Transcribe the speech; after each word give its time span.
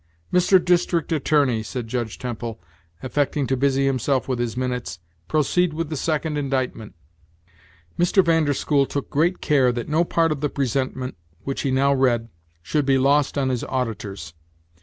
"Mr. 0.33 0.57
District 0.59 1.11
Attorney," 1.11 1.61
said 1.61 1.87
Judge 1.87 2.17
Temple, 2.17 2.59
affecting 3.03 3.45
to 3.45 3.55
busy 3.55 3.85
himself 3.85 4.27
with 4.27 4.39
his 4.39 4.57
minutes, 4.57 4.97
"proceed 5.27 5.73
with 5.75 5.89
the 5.89 5.95
second 5.95 6.39
indictment." 6.39 6.95
Mr. 7.99 8.25
Van 8.25 8.43
der 8.45 8.53
School 8.53 8.87
took 8.87 9.11
great 9.11 9.41
care 9.41 9.71
that 9.71 9.87
no 9.87 10.03
part 10.03 10.31
of 10.31 10.41
the 10.41 10.49
presentment, 10.49 11.15
which 11.43 11.61
he 11.61 11.69
now 11.69 11.93
read, 11.93 12.29
should 12.63 12.83
be 12.87 12.97
lost 12.97 13.37
on 13.37 13.49
his 13.49 13.63
auditors. 13.65 14.33